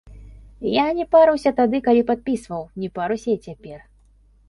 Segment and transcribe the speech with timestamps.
[0.75, 3.79] Я не парыўся тады, калі падпісваў, не паруся і цяпер.